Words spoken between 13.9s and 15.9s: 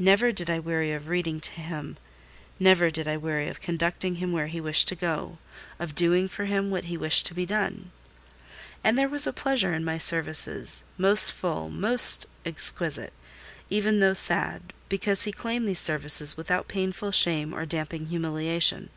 though sad—because he claimed these